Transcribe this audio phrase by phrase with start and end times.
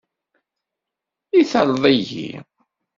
[1.39, 2.31] I talleḍ-iyi?